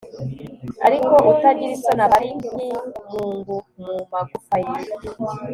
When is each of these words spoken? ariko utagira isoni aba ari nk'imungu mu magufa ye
ariko 0.87 1.13
utagira 1.31 1.71
isoni 1.77 2.01
aba 2.05 2.15
ari 2.19 2.27
nk'imungu 2.37 3.55
mu 3.83 3.95
magufa 4.11 4.55
ye 4.63 4.71